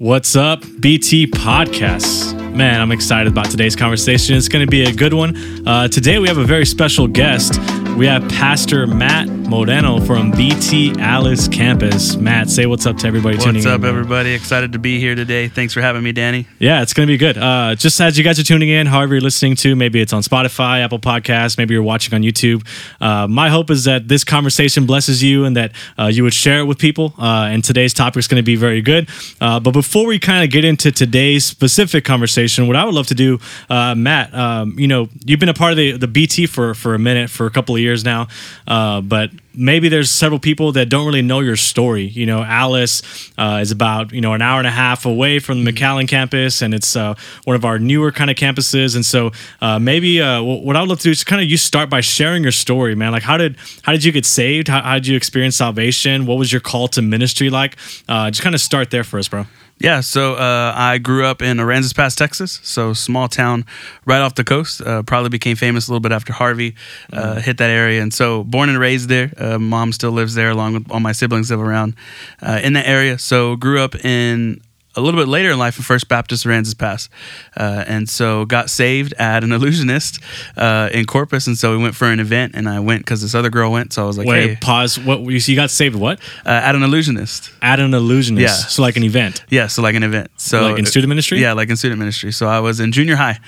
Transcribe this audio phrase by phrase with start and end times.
[0.00, 2.32] What's up, BT Podcasts?
[2.54, 4.34] Man, I'm excited about today's conversation.
[4.34, 5.36] It's going to be a good one.
[5.68, 7.60] Uh, today, we have a very special guest.
[7.96, 12.16] We have Pastor Matt Moreno from BT Alice Campus.
[12.16, 13.72] Matt, say what's up to everybody tuning What's in.
[13.72, 14.32] What's up, everybody?
[14.32, 15.48] Excited to be here today.
[15.48, 16.46] Thanks for having me, Danny.
[16.58, 17.36] Yeah, it's going to be good.
[17.36, 20.22] Uh, just as you guys are tuning in, however you're listening to, maybe it's on
[20.22, 22.64] Spotify, Apple Podcasts, maybe you're watching on YouTube.
[23.02, 26.60] Uh, my hope is that this conversation blesses you and that uh, you would share
[26.60, 27.12] it with people.
[27.18, 29.08] Uh, and today's topic is going to be very good.
[29.40, 33.08] Uh, but before we kind of get into today's specific conversation, what I would love
[33.08, 36.46] to do, uh, Matt, um, you know, you've been a part of the, the BT
[36.46, 38.28] for, for a minute, for a couple of years now,
[38.66, 42.04] uh, but maybe there's several people that don't really know your story.
[42.04, 43.02] You know, Alice
[43.36, 46.62] uh, is about you know an hour and a half away from the McAllen campus,
[46.62, 48.94] and it's uh, one of our newer kind of campuses.
[48.94, 51.56] And so uh, maybe uh, what I would love to do is kind of you
[51.56, 53.12] start by sharing your story, man.
[53.12, 54.68] Like how did how did you get saved?
[54.68, 56.26] How, how did you experience salvation?
[56.26, 57.76] What was your call to ministry like?
[58.08, 59.46] Uh, just kind of start there for us, bro.
[59.80, 62.60] Yeah, so uh, I grew up in Aransas Pass, Texas.
[62.62, 63.64] So small town
[64.04, 64.82] right off the coast.
[64.82, 66.74] Uh, probably became famous a little bit after Harvey
[67.14, 68.02] uh, hit that area.
[68.02, 69.32] And so born and raised there.
[69.38, 71.94] Uh, mom still lives there along with all my siblings live around
[72.42, 73.18] uh, in that area.
[73.18, 74.60] So grew up in
[74.96, 77.08] a little bit later in life in First Baptist Aransas Pass.
[77.56, 80.18] Uh, and so got saved at an illusionist
[80.56, 81.46] uh, in Corpus.
[81.46, 83.92] And so we went for an event and I went because this other girl went.
[83.92, 84.98] So I was like, Wait, hey, pause.
[84.98, 85.52] What you see?
[85.52, 85.94] You got saved?
[85.94, 87.50] What uh, at an illusionist.
[87.62, 88.42] at an illusionist?
[88.42, 88.68] Yeah.
[88.68, 90.30] So like an event, Yeah, so like an event.
[90.36, 91.40] So like in student ministry.
[91.40, 92.32] Yeah, like in student ministry.
[92.32, 93.38] So I was in junior high,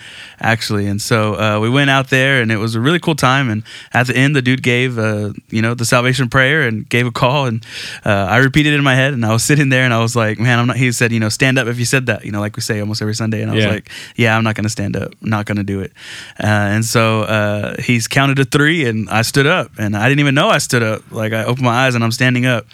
[0.40, 3.50] actually, and so uh, we went out there, and it was a really cool time.
[3.50, 7.06] And at the end, the dude gave, uh, you know, the salvation prayer and gave
[7.06, 7.64] a call, and
[8.04, 10.14] uh, I repeated it in my head, and I was sitting there, and I was
[10.14, 10.76] like, man, I'm not.
[10.76, 12.80] He said, you know, stand up if you said that, you know, like we say
[12.80, 13.70] almost every Sunday, and I was Yeah.
[13.70, 15.92] like, yeah, I'm not going to stand up, I'm not going to do it.
[16.38, 20.20] Uh, and so uh, he's counted to three, and I stood up, and I didn't
[20.20, 21.10] even know I stood up.
[21.10, 22.66] Like I opened my eyes, and I'm standing up.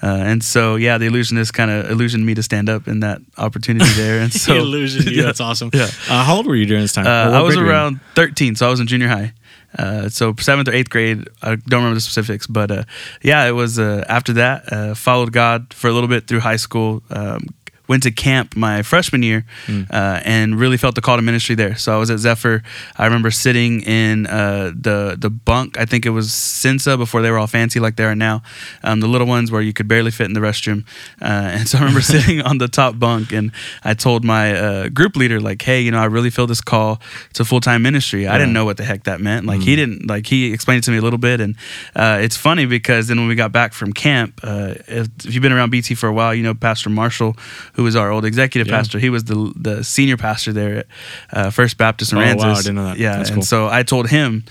[0.00, 3.20] Uh, and so, yeah, the illusionist kind of illusioned me to stand up in that
[3.36, 4.20] opportunity there.
[4.20, 5.16] And so, illusioned you.
[5.18, 5.24] Yeah.
[5.24, 5.70] That's awesome.
[5.74, 5.88] Yeah.
[6.08, 7.06] Uh, how old were you during this time?
[7.06, 7.82] Uh, I was grade were you in?
[7.82, 9.32] around 13, so I was in junior high.
[9.76, 12.84] Uh, so seventh or eighth grade, I don't remember the specifics, but uh,
[13.22, 14.72] yeah, it was uh, after that.
[14.72, 17.02] Uh, followed God for a little bit through high school.
[17.10, 17.48] Um,
[17.88, 19.82] went to camp my freshman year Hmm.
[19.90, 21.76] uh, and really felt the call to ministry there.
[21.76, 22.62] So I was at Zephyr.
[22.96, 25.78] I remember sitting in uh, the the bunk.
[25.78, 28.42] I think it was Cinsa before they were all fancy like they are now.
[28.82, 30.84] Um, the little ones where you could barely fit in the restroom.
[31.20, 31.24] Uh,
[31.58, 33.50] and so I remember sitting on the top bunk and
[33.84, 37.00] I told my uh, group leader like, "Hey, you know, I really feel this call
[37.32, 38.26] to full time ministry.
[38.28, 39.46] I didn't know what the heck that meant.
[39.46, 41.40] Like he didn't like he explained it to me a little bit.
[41.40, 41.56] And
[41.96, 45.42] uh, it's funny because then when we got back from camp, uh, if, if you've
[45.42, 47.36] been around BT for a while, you know Pastor Marshall,
[47.78, 48.76] who was our old executive Yeah.
[48.76, 48.98] pastor.
[48.98, 50.86] He was the the senior pastor there at
[51.32, 52.98] uh, First Baptist in Oh, wow, I didn't know that.
[52.98, 53.42] Yeah, That's and cool.
[53.44, 54.42] so I told him,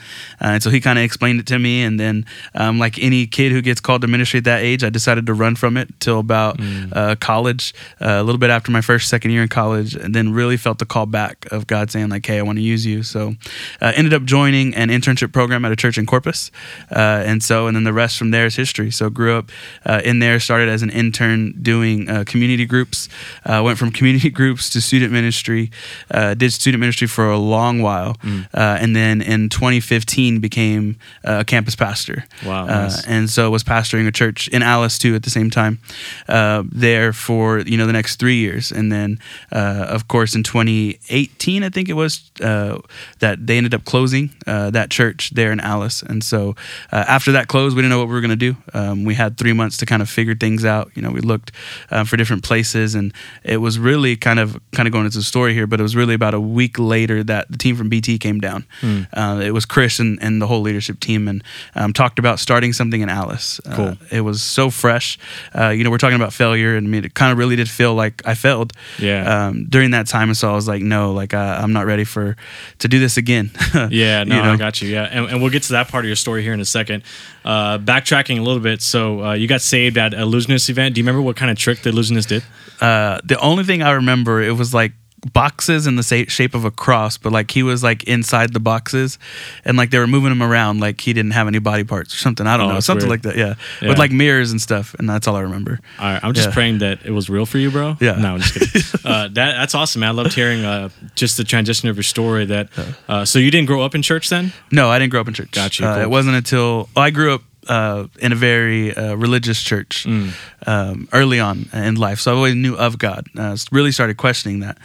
[0.41, 1.83] uh, and so he kind of explained it to me.
[1.83, 4.89] And then, um, like any kid who gets called to ministry at that age, I
[4.89, 6.95] decided to run from it till about Mm.
[6.95, 10.31] uh, college, uh, a little bit after my first second year in college, and then
[10.31, 13.03] really felt the call back of God saying like, "Hey, I want to use you."
[13.03, 13.35] So,
[13.81, 16.49] uh, ended up joining an internship program at a church in Corpus,
[16.95, 18.89] uh, and so and then the rest from there is history.
[18.91, 19.51] So grew up
[19.85, 23.09] uh, in there, started as an intern doing uh, community groups,
[23.45, 25.69] uh, went from community groups to student ministry,
[26.11, 28.45] uh, did student ministry for a long while, Mm.
[28.53, 32.23] uh, and then in 2015 became uh, a campus pastor.
[32.45, 33.05] Wow, Uh, nice.
[33.05, 35.79] and so was pastoring a church in Alice too at the same time,
[36.27, 39.19] uh, there for you know the next three years, and then
[39.51, 42.77] uh, of course in 2018 I think it was uh,
[43.19, 46.55] that they ended up closing uh, that church there in Alice, and so
[46.91, 48.55] uh, after that closed, we didn't know what we were going to do.
[48.73, 50.91] Um, we had three months to kind of figure things out.
[50.95, 51.51] You know, we looked
[51.91, 53.06] uh, for different places, and
[53.43, 55.95] it was really kind of kind of going into the story here, but it was
[55.95, 58.65] really about a week later that the team from BT came down.
[58.81, 59.01] Hmm.
[59.13, 61.43] Uh, it was Chris and, and the whole leadership team, and
[61.75, 63.59] um, talked about starting something in Alice.
[63.65, 63.97] Uh, Cool.
[64.11, 65.17] it was so fresh.
[65.57, 67.69] Uh, you know, we're talking about failure, and I mean, it kind of really did
[67.69, 68.73] feel like I failed.
[68.99, 69.47] Yeah.
[69.47, 72.03] Um, during that time, and so I was like, no, like uh, I'm not ready
[72.03, 72.35] for
[72.79, 73.51] to do this again.
[73.89, 74.53] Yeah, no, You know?
[74.53, 74.89] I got you.
[74.89, 77.03] Yeah, and, and we'll get to that part of your story here in a second.
[77.47, 80.95] Uh, backtracking a little bit, so uh, you got saved at a illusionist event.
[80.95, 82.43] Do you remember what kind of trick the illusionist did?
[82.81, 84.91] uh, the only thing I remember it was like
[85.33, 89.17] boxes in the shape of a cross, but like he was like inside the boxes,
[89.65, 92.17] and like they were moving him around like he didn't have any body parts or
[92.17, 92.45] something.
[92.45, 93.25] I don't Oh, know, something weird.
[93.25, 93.37] like that.
[93.37, 93.55] Yeah.
[93.81, 93.89] Yeah.
[93.89, 95.79] with like mirrors and stuff, and that's all I remember.
[95.99, 96.53] All right, I'm just Yeah.
[96.53, 97.97] praying that it was real for you, bro.
[97.99, 98.13] Yeah.
[98.13, 98.99] No, I'm just kidding.
[99.05, 100.09] uh, that that's awesome, man.
[100.09, 102.45] I loved hearing uh, just the transition of your story.
[102.45, 102.69] That
[103.07, 104.53] uh, so you didn't grow up in church then?
[104.71, 105.51] No, I didn't grow up in church.
[105.51, 106.03] Got you, Uh, cool.
[106.03, 110.31] It wasn't until well, I grew up uh, in a very uh, religious church Mm.
[110.67, 113.27] um, early on in life, so I always knew of God.
[113.37, 114.77] Uh, really started questioning that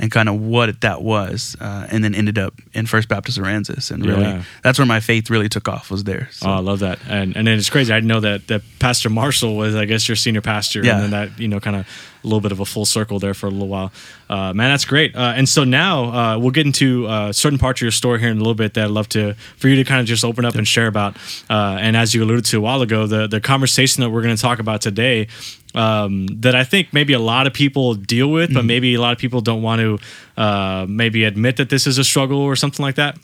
[0.00, 3.90] and kind of what that was, uh, and then ended up in First Baptist Aransas,
[3.92, 4.42] and really Yeah.
[4.62, 5.90] that's where my faith really took off.
[5.90, 6.28] Was there?
[6.32, 6.48] So.
[6.48, 7.92] Oh, I love that, and and then it's crazy.
[7.92, 10.94] I didn't know that that Pastor Marshall was, I guess, your senior pastor, Yeah.
[10.94, 11.86] and then that you know kind of
[12.22, 13.90] a little bit of a full circle there for a little while.
[14.28, 15.16] Uh, man, that's great.
[15.16, 18.28] Uh, and so now uh, we'll get into uh, certain parts of your story here
[18.28, 20.44] in a little bit that I'd love to for you to kind of just open
[20.44, 21.16] up and share about.
[21.48, 24.36] Uh, and as you alluded to a while ago, the the conversation that we're going
[24.36, 25.28] to talk about today.
[25.74, 29.12] Um, that I think maybe a lot of people deal with, but maybe a lot
[29.12, 29.98] of people don't want to
[30.36, 33.16] uh, maybe admit that this is a struggle or something like that.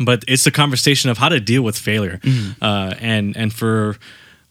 [0.00, 2.20] But it's the conversation of how to deal with failure.
[2.60, 3.96] Uh, and and for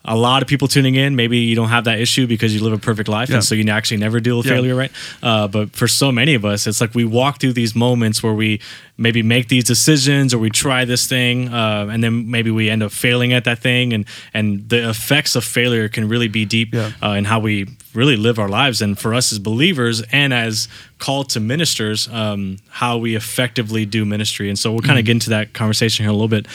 [0.10, 2.74] a lot of people tuning in maybe you don't have that issue because you live
[2.74, 3.36] a perfect life Yeah.
[3.36, 4.54] and so you actually never deal with Yeah.
[4.54, 7.76] failure right uh, but for so many of us it's like we walk through these
[7.76, 8.60] moments where we
[8.98, 12.82] maybe make these decisions or we try this thing uh, and then maybe we end
[12.84, 16.74] up failing at that thing and and the effects of failure can really be deep
[16.74, 16.92] Yeah.
[17.04, 20.68] uh, in how we really live our lives and for us as believers and as
[21.00, 25.12] called to ministers um, how we effectively do ministry and so we'll kind of get
[25.12, 26.46] into that conversation here a little bit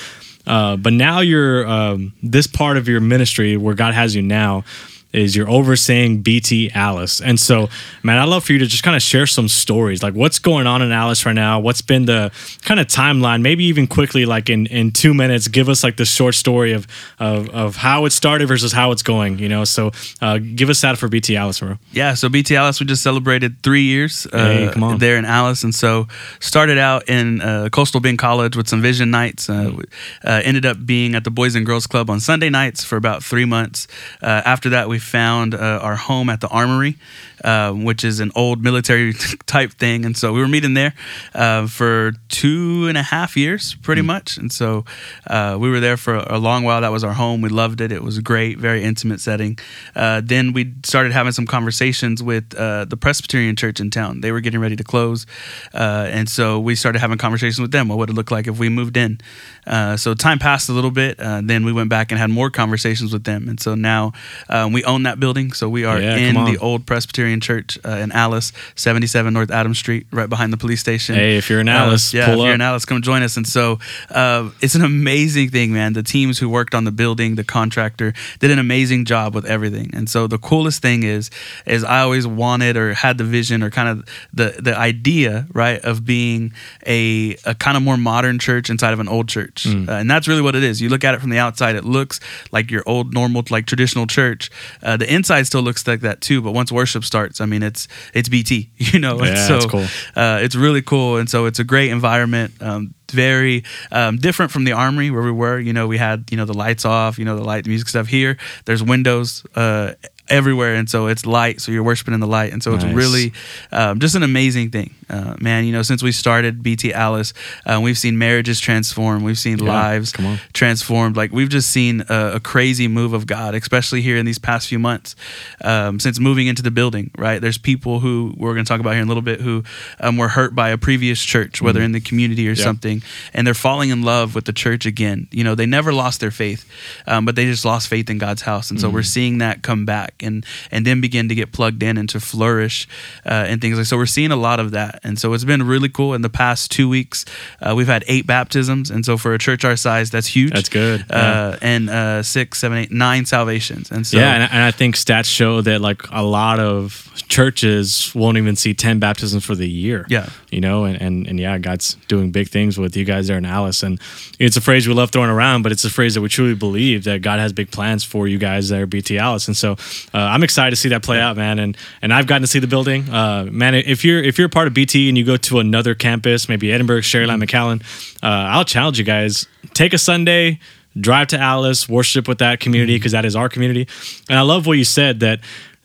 [0.47, 4.65] uh, but now you're um, this part of your ministry where god has you now
[5.13, 7.21] is you're overseeing BT Alice.
[7.21, 7.69] And so,
[8.03, 10.03] man, I'd love for you to just kind of share some stories.
[10.03, 11.61] Like what's going on in Alice right now?
[11.61, 12.31] What's been the
[12.63, 13.43] kind of timeline?
[13.43, 16.87] Maybe even quickly, like in, in two minutes, give us like the short story of,
[17.19, 19.65] of, of how it started versus how it's going, you know?
[19.65, 21.77] So uh, give us that for BT Alice, bro.
[21.93, 24.99] Yeah, so BT Alice, we just celebrated three years uh, Hey, come on.
[24.99, 26.09] there in Alice, and so
[26.41, 29.49] started out in uh, Coastal Bend College with some vision nights.
[29.49, 29.85] Uh, Mm.
[30.25, 33.23] uh, ended up being at the Boys and Girls Club on Sunday nights for about
[33.23, 33.87] three months.
[34.21, 36.97] Uh, after that, we found uh, our home at the Armory,
[37.45, 39.13] uh, which is an old military
[39.47, 40.95] type thing, and so we were meeting there
[41.35, 44.07] uh, for two and a half years, pretty Mm.
[44.07, 44.37] much.
[44.39, 44.85] And so
[45.27, 46.81] uh, we were there for a long while.
[46.81, 47.41] That was our home.
[47.41, 47.93] We loved it.
[47.93, 49.59] It was a great, very intimate setting.
[49.95, 54.21] Uh, then we started having some conversations with uh, the Presbyterian church in town.
[54.23, 55.25] They were getting ready to close,
[55.73, 57.89] uh, and so we started having conversations with them.
[57.89, 59.19] What would it look like if we moved in?
[59.67, 61.21] Uh, so time passed a little bit.
[61.21, 64.13] Uh, then we went back and had more conversations with them, and so now
[64.49, 65.53] um, we own that building.
[65.53, 69.79] So we are Yeah, in the old Presbyterian church uh, in Alice, 77 North Adams
[69.79, 71.15] Street, right behind the police station.
[71.15, 73.37] Hey, if you're in Uh, Alice, yeah, pull if you're in Alice, come join us.
[73.37, 73.79] And so
[74.11, 75.95] uh, it's an amazing thing, man.
[75.95, 79.91] The teams who worked on the building, the contractor, did an amazing job with everything.
[79.95, 81.31] And so the coolest thing is,
[81.67, 84.05] is I always wanted or had the vision or kind of
[84.35, 86.53] the the idea, right, of being
[86.87, 89.89] a a kind of more modern church inside of an old church, Mm.
[89.89, 90.81] uh, and that's really what it is.
[90.81, 92.19] You look at it from the outside, it looks
[92.51, 94.51] like your old, normal, like traditional church.
[94.83, 97.89] Uh, the inside still looks like that too, but once worship starts, I mean, it's
[98.15, 99.19] it's BT, you know.
[99.19, 99.87] and Yeah, so that's cool.
[100.17, 102.53] uh, it's really cool, and so it's a great environment.
[102.61, 105.59] Um, very um, different from the armory where we were.
[105.59, 107.89] You know, we had you know the lights off, you know the light, the music
[107.89, 108.07] stuff.
[108.07, 109.93] Here, there's windows uh,
[110.33, 111.61] everywhere, and so it's light.
[111.61, 112.85] So you're worshiping in the light, and so Nice.
[112.85, 113.33] it's really
[113.71, 115.65] um, just an amazing thing, uh, man.
[115.65, 117.35] You know, since we started BT Alice,
[117.67, 120.13] uh, we've seen marriages transform, we've seen Yeah, lives
[120.53, 121.17] transformed.
[121.17, 124.69] Like we've just seen a, a crazy move of God, especially here in these past
[124.69, 125.15] few months
[125.63, 127.11] um, since moving into the building.
[127.19, 129.63] Right, there's people who we're going to talk about here in a little bit who
[130.01, 132.53] um, were hurt by a previous church, whether in the community or.
[132.53, 132.63] Yeah.
[132.63, 133.03] something,
[133.35, 135.27] and they're falling in love with the church again.
[135.33, 136.65] You know, they never lost their faith,
[137.09, 138.95] um, but they just lost faith in God's house, and so Mm-hmm.
[138.95, 142.21] we're seeing that come back and and then begin to get plugged in and to
[142.21, 142.89] flourish
[143.27, 143.87] uh, and things like.
[143.87, 146.15] So we're seeing a lot of that, and so it's been really cool.
[146.15, 147.25] In the past two weeks,
[147.61, 150.53] uh, we've had eight baptisms, and so for a church our size, that's huge.
[150.53, 154.63] That's good, Uh, and uh, six, seven, eight, nine salvations, and so yeah, and, and
[154.63, 159.45] I think stats show that like a lot of churches won't even see ten baptisms
[159.45, 160.07] for the year.
[160.09, 160.29] Yeah.
[160.53, 163.47] You know, and, and and yeah, God's doing big things with you guys there in
[163.47, 163.99] Alice, and
[164.39, 167.05] it's a phrase we love throwing around, but it's a phrase that we truly believe
[167.05, 169.73] that God has big plans for you guys there at BT Alice, and so
[170.13, 172.59] uh, I'm excited to see that play out, man, and and I've gotten to see
[172.59, 173.75] the building, uh, man.
[173.75, 177.03] If you're if you're part of BT and you go to another campus, maybe Edinburg,
[177.03, 177.83] Sharyland, McAllen,
[178.23, 180.61] uh, I'll challenge you guys: take a Sunday
[181.01, 183.89] drive to Alice, worship with that community because that is our community.
[184.29, 185.41] And I love what you said that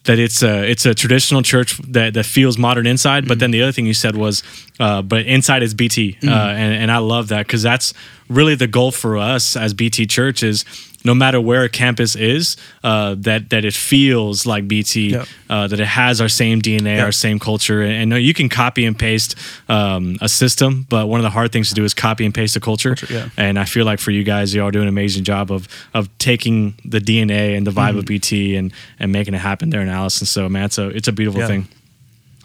[0.07, 3.27] that it's a it's a traditional church that, that feels modern inside.
[3.27, 4.43] But then the other thing you said was,
[4.79, 7.93] uh, but inside is BT, uh, and and I love that because that's
[8.29, 10.65] really the goal for us as BT Church is
[11.05, 15.27] no matter where a campus is, uh, that that it feels like BT, Yep.
[15.49, 17.05] uh, that it has our same DNA, Yep.
[17.05, 17.81] our same culture.
[17.81, 19.35] And, and no, you can copy and paste
[19.69, 22.55] um, a system, but one of the hard things to do is copy and paste
[22.57, 22.95] a culture.
[23.09, 23.29] yeah.
[23.37, 26.09] And I feel like for you guys, you are doing an amazing job of of
[26.17, 27.99] taking the DNA and the vibe Mm-hmm.
[27.99, 30.19] of BT and and making it happen there in Alice.
[30.19, 31.47] And so, man, it's a it's a beautiful Yeah.
[31.47, 31.67] thing.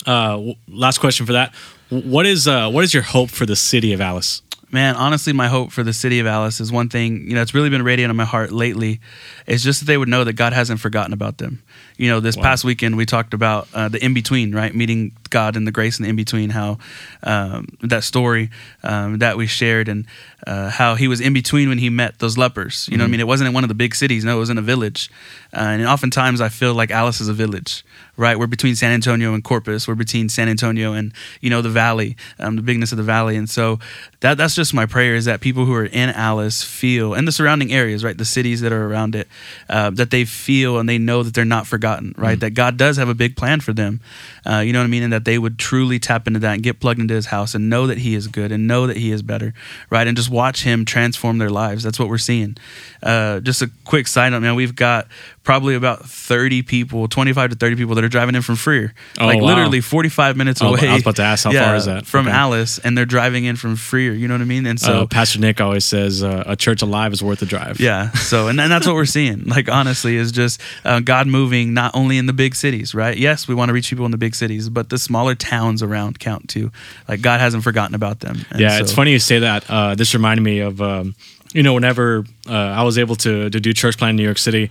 [0.06, 1.52] Uh, last question for that:
[1.88, 4.42] What is uh, what is your hope for the city of Alice?
[4.72, 7.54] Man, honestly, my hope for the city of Alice is one thing, you know, it's
[7.54, 9.00] really been radiant on my heart lately.
[9.46, 11.62] Is just that they would know that God hasn't forgotten about them.
[11.98, 12.42] you know, this Wow.
[12.44, 14.74] past weekend we talked about uh, the in between, right?
[14.74, 16.50] Meeting God and the grace in the in between.
[16.50, 16.78] How
[17.22, 18.50] um, that story
[18.82, 20.06] um, that we shared and
[20.46, 22.88] uh, how he was in between when he met those lepers.
[22.90, 24.24] You know, what I mean, it wasn't in one of the big cities.
[24.24, 25.10] No, it was in a village.
[25.52, 27.84] Uh, and oftentimes I feel like Alice is a village,
[28.16, 28.38] right?
[28.38, 29.88] We're between San Antonio and Corpus.
[29.88, 33.36] We're between San Antonio and you know the valley, um, the bigness of the valley.
[33.36, 33.78] And so
[34.20, 37.32] that that's just my prayer is that people who are in Alice feel and the
[37.32, 39.28] surrounding areas, right, the cities that are around it,
[39.68, 42.38] uh, that they feel and they know that they're not forgotten, right?
[42.38, 44.00] That God does have a big plan for them.
[44.44, 45.02] Uh, you know what I mean?
[45.02, 47.70] And that they would truly tap into that and get plugged into His house and
[47.70, 49.54] know that He is good and know that He is better,
[49.90, 50.06] right?
[50.06, 51.82] And just watch Him transform their lives.
[51.82, 52.56] That's what we're seeing.
[53.02, 54.54] Uh, just a quick side note, man.
[54.54, 55.08] We've got
[55.44, 58.94] probably about 30 people, 25 to 30 people that are driving in from Freer.
[59.20, 59.46] Oh, like wow.
[59.48, 60.88] literally 45 minutes Oh, away.
[60.88, 62.06] I was about to ask, how far is that?
[62.06, 62.36] From Okay.
[62.36, 64.12] Alice, and they're driving in from Freer.
[64.12, 64.66] You know what I mean?
[64.66, 67.80] And so, uh, Pastor Nick always says uh, a church alive is worth the drive.
[67.80, 68.10] yeah.
[68.12, 69.42] So, and, and that's what we're seeing.
[69.52, 73.16] Like, honestly, is just uh, God moving not only in the big cities, right?
[73.18, 76.18] Yes, we want to reach people in the big cities, but the smaller towns around
[76.20, 76.70] count too.
[77.08, 78.38] Like, God hasn't forgotten about them.
[78.50, 79.68] And yeah, so- it's funny you say that.
[79.68, 81.14] Uh, this reminded me of, um,
[81.52, 84.38] you know, whenever uh, I was able to, to do church plan in New York
[84.38, 84.70] City,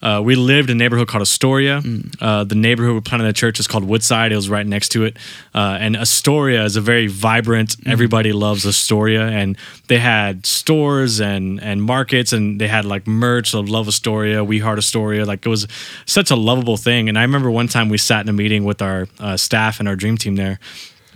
[0.00, 1.80] uh, we lived in a neighborhood called Astoria.
[1.80, 2.14] Mm.
[2.20, 4.30] Uh, the neighborhood we planted the church is called Woodside.
[4.30, 5.16] It was right next to it.
[5.54, 7.90] Uh, and Astoria is a very vibrant, Mm.
[7.90, 9.26] everybody loves Astoria.
[9.26, 9.56] And
[9.88, 14.60] they had stores and, and markets and they had like merch of Love Astoria, We
[14.60, 15.24] Heart Astoria.
[15.24, 15.66] Like it was
[16.06, 17.08] such a lovable thing.
[17.08, 19.88] And I remember one time we sat in a meeting with our uh, staff and
[19.88, 20.60] our dream team there.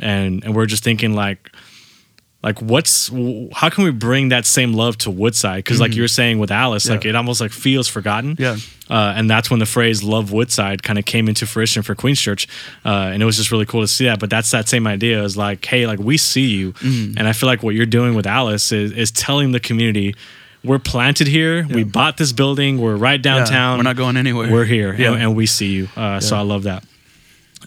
[0.01, 1.51] And, and we're just thinking like,
[2.43, 3.09] like what's
[3.53, 5.59] how can we bring that same love to woodside?
[5.65, 8.35] Because like you were saying with alice like it almost like feels forgotten.
[8.39, 8.57] Yeah.
[8.91, 12.21] uh, and that's when the phrase love woodside kind of came into fruition for queens
[12.21, 12.49] church
[12.85, 14.19] uh, and it was just really cool to see that.
[14.19, 16.73] But that's that same idea is like hey like we see you.
[16.73, 17.17] Mm-hmm.
[17.19, 20.15] and i feel like what you're doing with alice is, is telling the community
[20.65, 21.67] we're planted here.
[21.69, 22.79] We bought this building.
[22.81, 23.79] We're right Yeah, downtown.
[23.79, 24.49] We're not going anywhere.
[24.49, 25.13] we're here Yeah.
[25.15, 25.89] and, and we see you.
[25.97, 26.85] Uh, so i love that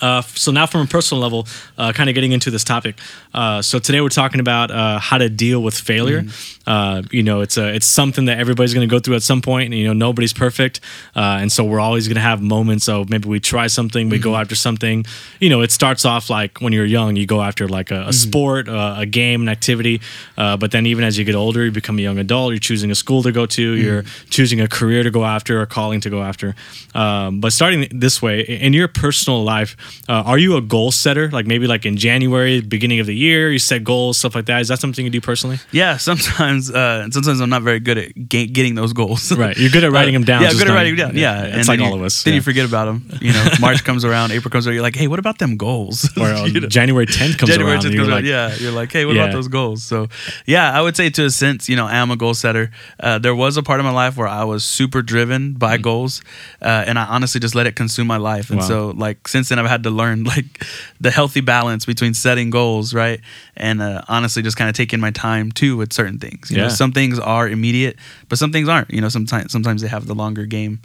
[0.02, 1.48] uh, so now from a personal level
[1.78, 2.98] uh, kind of getting into this topic
[3.34, 6.24] uh, so today we're talking about uh, how to deal with failure.
[6.68, 9.42] Uh, you know it's a it's something that everybody's going to go through at some
[9.42, 10.80] point and you know nobody's perfect
[11.16, 14.18] uh, and so we're always going to have moments of maybe we try something we
[14.18, 15.06] go after something.
[15.40, 18.14] You know it starts off like when you're young you go after like a, a
[18.14, 20.02] sport uh, a game an activity
[20.38, 22.90] uh, but then even as you get older you become a young adult you're choosing
[22.90, 26.10] a school to go to you're choosing a career to go after a calling to
[26.10, 26.56] go after.
[26.94, 31.30] Um, but starting this way in your personal life uh, are you a goal setter
[31.32, 34.62] like maybe like in january beginning of the year you set goals stuff like that
[34.62, 38.30] is that something you do personally Yeah, sometimes uh, sometimes I'm not very good at
[38.30, 39.32] ga- getting those goals.
[39.32, 41.18] Right, you're good at writing them down, Yeah, good at writing them down.
[41.18, 42.36] yeah, Yeah, it's like all you- of us, Then yeah.
[42.38, 42.98] you forget about them.
[43.22, 44.76] You know, March comes around, April comes around.
[44.76, 46.10] You're like, hey, what about them goals?
[46.18, 46.68] or uh, You know?
[46.68, 49.16] january 10th comes January around 10th you're comes around, like yeah, you're like, hey, what
[49.16, 49.24] Yeah.
[49.24, 49.84] about those goals?
[49.84, 50.08] So,
[50.46, 52.72] yeah, I would say to a sense, you know, I am a goal setter.
[53.00, 56.22] Uh, there was a part of my life where I was super driven by goals,
[56.62, 58.50] uh, and I honestly just let it consume my life.
[58.50, 58.60] And.
[58.60, 58.68] Wow.
[58.68, 60.64] so, like, since then, I've had to learn like
[61.00, 63.20] the healthy balance between setting goals, right,
[63.58, 66.50] and uh, honestly, just kind of taking my time too with certain things.
[66.52, 66.64] You Yeah.
[66.64, 67.98] know, some things are immediate,
[68.30, 68.92] but some things aren't.
[68.92, 70.80] You know, sometimes sometimes they have the longer game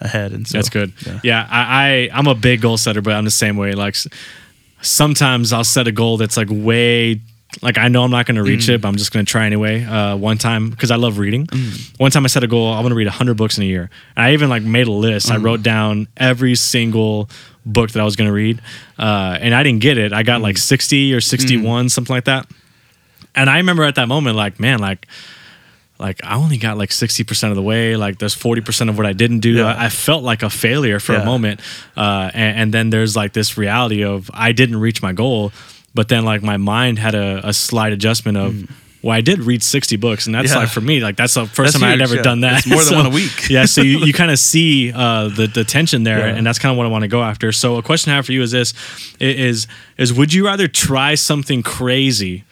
[0.00, 0.92] ahead, and so That's good.
[1.06, 1.20] Yeah.
[1.22, 1.62] Yeah, I,
[2.12, 3.72] I I'm a big goal setter, but I'm the same way.
[3.72, 3.96] Like
[4.82, 7.20] sometimes I'll set a goal that's like way
[7.62, 8.74] like I know I'm not going to reach Mm.
[8.74, 9.84] it, but I'm just going to try anyway.
[9.84, 11.46] Uh, one time because I love reading.
[11.46, 11.98] Mm.
[11.98, 13.90] One time I set a goal I want to read 100 books in a year.
[14.16, 15.28] And I even like made a list.
[15.28, 15.32] Mm.
[15.32, 17.28] I wrote down every single
[17.66, 18.60] book that I was going to read,
[18.98, 20.12] uh, and I didn't get it.
[20.12, 20.60] I got like Mm.
[20.60, 22.46] 60 or 61, something like that.
[23.34, 25.06] And I remember at that moment, like man, like
[25.98, 27.96] like I only got like 60% of the way.
[27.96, 29.50] Like there's 40% of what I didn't do.
[29.54, 29.66] Yeah.
[29.66, 31.60] I, I felt like a failure for a moment.
[31.96, 35.52] Uh, and, and then there's like this reality of I didn't reach my goal,
[35.94, 38.70] but then like my mind had a, a slight adjustment of,
[39.02, 40.26] well, I did read 60 books.
[40.26, 40.54] And that's Mm.
[40.54, 40.58] Yeah.
[40.60, 42.22] like for me, like that's the first That's time I'd ever yeah.
[42.22, 42.58] done that.
[42.58, 43.48] It's more than So- one a week.
[43.50, 43.66] yeah.
[43.66, 46.20] So you, you kind of see uh, the, the tension there.
[46.28, 46.34] Yeah.
[46.36, 47.52] And that's kind of what I want to go after.
[47.52, 48.72] So a question I have for you is this
[49.20, 49.66] is,
[49.98, 52.44] is would you rather try something crazy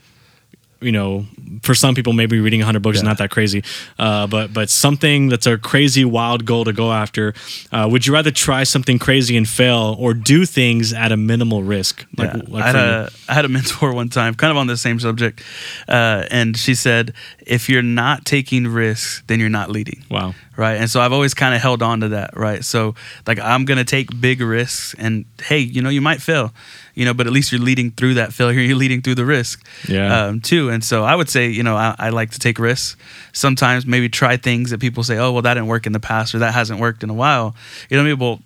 [0.83, 1.27] you know,
[1.63, 3.63] for some people, maybe reading 100 books is not that crazy,
[3.99, 7.35] uh, but but something that's a crazy, wild goal to go after.
[7.71, 11.63] Uh, would you rather try something crazy and fail, or do things at a minimal
[11.63, 12.05] risk?
[12.17, 12.43] Like, yeah.
[12.49, 14.99] like I, had a, I had a mentor one time, kind of on the same
[14.99, 15.43] subject,
[15.89, 17.15] uh, and she said,
[17.47, 21.35] "If you're not taking risks, then you're not leading." wow, Right, and so I've always
[21.35, 22.37] kind of held on to that.
[22.37, 22.95] Right, so
[23.27, 26.53] like I'm gonna take big risks, and hey, you know, you might fail,
[26.95, 28.61] you know, but at least you're leading through that failure.
[28.69, 30.27] You're leading through the risk, Yeah.
[30.27, 30.69] um, too.
[30.71, 32.97] And so I would say, you know, I, I like to take risks.
[33.33, 36.35] Sometimes maybe try things that people say, oh, well, that didn't work in the past,
[36.35, 37.55] or that hasn't worked in a while.
[37.89, 38.41] You know, I mean, well,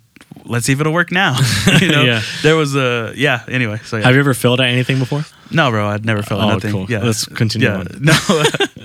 [0.44, 1.36] let's see if it'll work now.
[1.80, 2.22] you know, Yeah.
[2.42, 3.42] there was a yeah.
[3.48, 4.04] Anyway, so yeah.
[4.04, 5.24] have you ever failed at anything before?
[5.50, 6.72] No, bro, I'd never felt Oh, nothing.
[6.72, 6.86] cool.
[6.88, 7.86] Yeah, Let's continue Yeah, on.
[8.00, 8.14] no,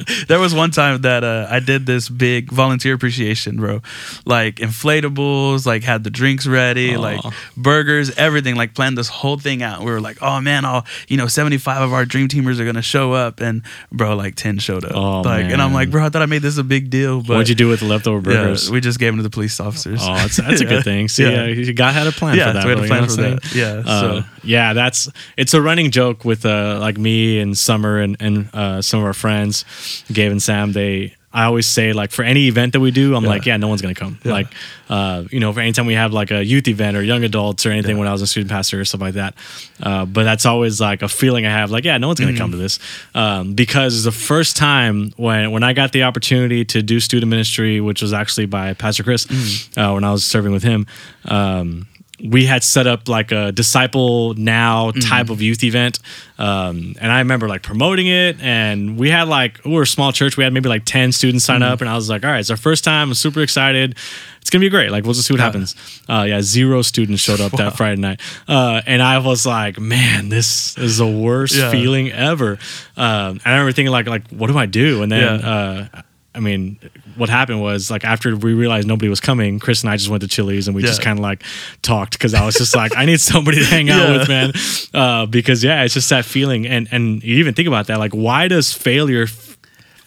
[0.27, 3.81] there was one time that uh, I did this big volunteer appreciation, bro.
[4.25, 6.99] Like inflatables, like had the drinks ready, Aw.
[6.99, 7.21] like
[7.57, 8.55] burgers, everything.
[8.55, 9.79] Like planned this whole thing out.
[9.79, 12.65] We were like, oh man, all you know, seventy five of our dream teamers are
[12.65, 14.91] gonna show up, and bro, like ten showed up.
[14.95, 17.29] Oh, like, and I'm like, bro, I thought I made this a big deal, but
[17.35, 18.69] What'd you do with the leftover yeah, burgers?
[18.69, 19.99] we just gave them to the police officers.
[20.03, 21.07] Oh, that's, that's a good thing.
[21.07, 21.45] See, Yeah.
[21.45, 21.71] yeah.
[21.73, 22.63] God had a plan Yeah, for that.
[22.63, 23.55] had a bro, you plan know for that.
[23.55, 27.99] Yeah, Uh, so- yeah, that's it's a running joke with uh, like me and Summer
[27.99, 29.65] and and uh, some of our friends,
[30.11, 30.71] Gabe and Sam.
[30.73, 33.29] They I always say like for any event that we do, I'm Yeah.
[33.29, 34.19] like, yeah, no one's gonna come.
[34.25, 34.33] Yeah.
[34.33, 34.47] Like,
[34.89, 37.71] uh, you know, for anytime we have like a youth event or young adults or
[37.71, 39.33] anything when I was a student pastor or stuff like that.
[39.81, 42.51] Uh, but that's always like a feeling I have, like, yeah, no one's gonna come
[42.51, 42.63] to Mm-hmm.
[42.63, 42.79] this,
[43.15, 47.79] um, because the first time when when I got the opportunity to do student ministry,
[47.79, 49.79] which was actually by Pastor Chris, Mm-hmm.
[49.79, 50.85] uh, when I was serving with him.
[51.25, 51.87] Um,
[52.23, 55.97] we had set up like a disciple now type of youth event
[56.37, 60.11] um, and i remember like promoting it and we had like we were a small
[60.11, 60.37] church.
[60.37, 62.49] We had maybe like 10 students sign up and i was like all right it's
[62.49, 63.09] our first time.
[63.09, 63.95] I'm super excited.
[64.39, 64.91] It's gonna be great.
[64.91, 65.45] Like we'll just see what Yeah.
[65.45, 65.75] happens.
[66.09, 68.19] Uh, yeah zero students showed up that friday night.
[68.47, 71.71] Uh, and i was like man this is the worst Yeah.
[71.71, 72.59] feeling ever.
[72.97, 75.03] Um, and i remember thinking like like what do i do?
[75.03, 75.49] And then Yeah.
[75.95, 76.01] uh,
[76.33, 76.79] I mean,
[77.17, 80.21] what happened was like after we realized nobody was coming, Chris and I just went
[80.21, 81.43] to Chili's and we just kind of like
[81.81, 84.17] talked because I was just like, I need somebody to hang out Yeah.
[84.17, 84.51] with, man.
[84.93, 88.13] Uh, because yeah, it's just that feeling, and and you even think about that, like,
[88.13, 89.57] why does failure f-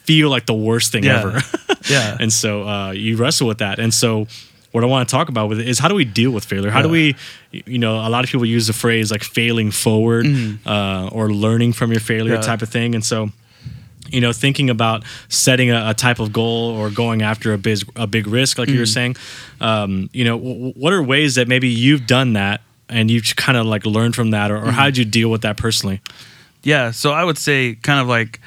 [0.05, 1.21] feel like the worst thing Yeah.
[1.21, 1.41] ever?
[1.91, 2.17] Yeah.
[2.19, 4.27] and so uh, you wrestle with that, and so.
[4.73, 6.69] What I want to talk about with it is how do we deal with failure?
[6.73, 7.15] How do we,
[7.53, 10.27] you know, a lot of people use the phrase like failing forward
[10.67, 12.35] uh, or learning from your failure.
[12.35, 12.41] Yeah.
[12.41, 12.97] type of thing.
[12.97, 13.31] And so,
[14.15, 17.81] you know, thinking about setting a, a type of goal or going after a big
[17.97, 19.17] a big risk, like you were saying,
[19.61, 23.59] um, you know, w- what are ways that maybe you've done that and you've kind
[23.59, 26.01] of like learned from that, or, or how did you deal with that personally?
[26.63, 28.41] Yeah, so I would say kind of like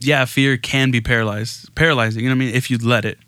[0.00, 2.22] yeah, fear can be paralyzed, paralyzing.
[2.22, 2.54] You know what I mean?
[2.54, 3.18] If you let it.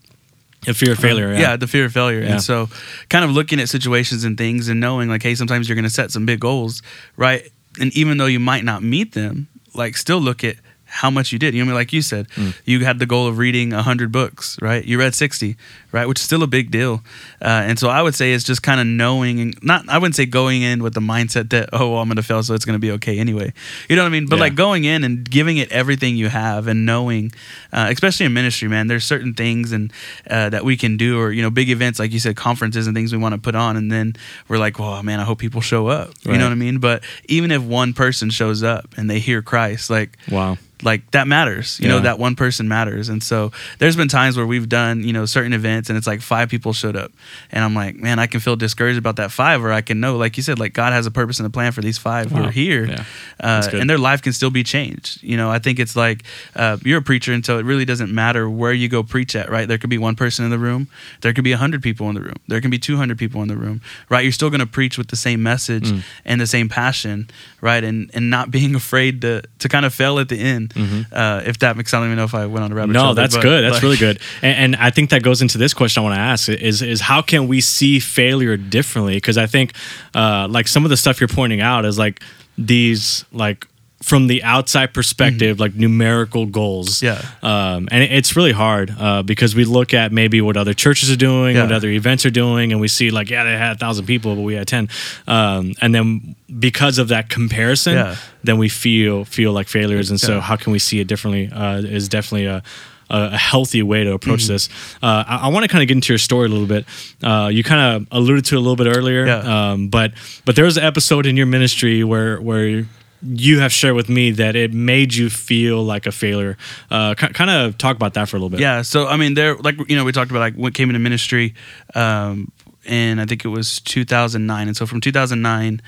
[0.67, 1.33] The fear of failure.
[1.33, 1.57] yeah.
[1.57, 2.21] the fear of failure.
[2.21, 2.33] Yeah.
[2.33, 2.69] And so,
[3.09, 5.91] kind of looking at situations and things and knowing, like, hey, sometimes you're going to
[5.91, 6.83] set some big goals,
[7.17, 7.49] right?
[7.81, 10.57] And even though you might not meet them, like, still look at
[10.91, 11.55] how much you did.
[11.55, 11.75] You know, I mean?
[11.77, 12.55] like you said, Mm.
[12.65, 14.83] you had the goal of reading 100 books, right?
[14.85, 15.57] You read 60,
[15.93, 16.09] right?
[16.09, 17.03] Which is still a big deal.
[17.43, 20.17] Uh, and so, I would say it's just kind of knowing, and not, I wouldn't
[20.17, 22.65] say going in with the mindset that, oh, well, I'm going to fail, so it's
[22.65, 23.53] going to be okay anyway.
[23.89, 24.27] You know what I mean?
[24.27, 24.43] But Yeah.
[24.43, 27.33] like going in and giving it everything you have and knowing,
[27.73, 29.93] uh, especially in ministry, man, there's certain things and
[30.31, 32.97] uh, that we can do, or you know, big events like you said, conferences and
[32.97, 34.15] things we want to put on, and then
[34.49, 36.13] we're like, well, man, I hope people show up.
[36.25, 36.79] You know what I mean?
[36.79, 40.57] But even if one person shows up and they hear Christ, like Wow.
[40.83, 43.09] Like that matters you know that one person matters.
[43.09, 46.21] And so there's been times where we've done you know certain events and it's like
[46.21, 47.11] five people showed up.
[47.51, 50.17] And i'm like man i can feel discouraged about that five or i can know
[50.17, 52.43] like you said like god has a purpose and a plan for these five who
[52.45, 53.05] are here Yeah.
[53.41, 55.23] uh, and their life can still be changed.
[55.23, 56.23] You know i think it's like
[56.57, 59.51] uh, you're a preacher and so it really doesn't matter where you go preach at
[59.51, 59.67] right?
[59.69, 60.89] There could be one person in the room
[61.23, 63.57] there could be 100 people in the room there can be 200 people in the
[63.57, 64.23] room right?
[64.23, 66.03] You're still going to preach with the same message Mm.
[66.25, 67.29] and the same passion
[67.61, 67.83] right?
[67.83, 71.59] And and not being afraid to to kind of fail at the end uh, if
[71.61, 73.07] that makes I don't even know if I went on a rabbit Mm-hmm.
[73.07, 73.65] No, that's but, good.
[73.65, 74.21] That's like, really good.
[74.43, 77.01] And, and I think that goes into this question I want to ask is is
[77.01, 79.15] how can we see failure differently?
[79.15, 79.73] Because I think
[80.15, 82.23] uh, like some of the stuff you're pointing out is like
[82.57, 83.67] these like
[84.03, 87.01] from the outside perspective, like numerical goals.
[87.01, 87.07] Mm-hmm.
[87.45, 87.75] Yeah.
[87.75, 91.17] Um, and it's really hard uh, because we look at maybe what other churches are
[91.17, 94.07] doing, what other events are doing, and we see like, yeah, they had a thousand
[94.07, 94.89] people, but we had 10.
[95.27, 98.17] Um, and then because of that comparison, Yeah.
[98.45, 100.11] then we feel feel like failures.
[100.11, 102.63] And so how can we see it differently uh, is definitely a,
[103.11, 104.53] a healthy way to approach Mm-hmm.
[104.53, 104.69] this.
[105.03, 106.85] Uh, I, I want to kind of get into your story a little bit.
[107.23, 109.71] Uh, you kind of alluded to it a little bit earlier, Yeah.
[109.73, 110.13] um, but
[110.45, 112.87] but there was an episode in your ministry where where
[113.23, 116.57] you have shared with me that it made you feel like a failure.
[116.91, 118.61] Uh, kind of talk about that for a little bit.
[118.61, 118.83] Yeah.
[118.83, 121.55] So I mean, there, like you know, we talked about like what came into ministry,
[121.95, 122.53] um,
[122.89, 124.67] and I think it was 2009.
[124.69, 125.81] And so from 2009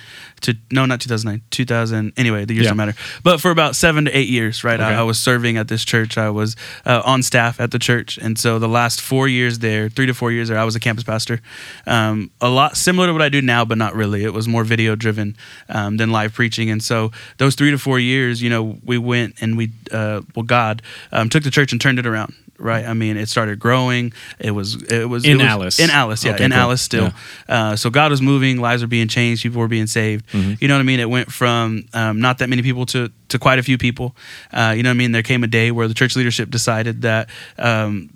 [0.43, 2.13] to no, not 2009, 2000.
[2.17, 2.71] Anyway, the years Yeah.
[2.71, 2.95] don't matter.
[3.23, 4.79] But for about seven to eight years, right?
[4.79, 4.89] Okay.
[4.95, 6.17] I, I was serving at this church.
[6.19, 9.89] I was uh, on staff at the church, and so the last four years there,
[9.89, 11.41] three to four years there, I was a campus pastor.
[11.87, 14.25] Um, a lot similar to what I do now, but not really.
[14.25, 15.37] It was more video driven
[15.69, 16.71] um, than live preaching.
[16.71, 20.45] And so those three to four years, you know, we went and we, uh, well,
[20.45, 20.83] God
[21.13, 22.35] um, took the church and turned it around.
[22.61, 24.13] Right, I mean, it started growing.
[24.39, 25.81] It was, it was In it was- Alice.
[25.81, 26.61] in Alice, yeah, Okay, in cool.
[26.61, 27.13] Alice still.
[27.49, 30.27] Uh, so God was moving, lives were being changed, people were being saved.
[30.33, 30.55] Mm-hmm.
[30.61, 31.01] You know what I mean?
[31.01, 34.15] It went from um, not that many people to to quite a few people.
[34.53, 35.13] Uh, you know what I mean?
[35.13, 37.29] There came a day where the church leadership decided that.
[37.59, 38.11] Um,